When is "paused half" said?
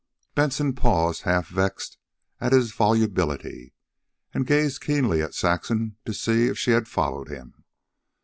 0.73-1.45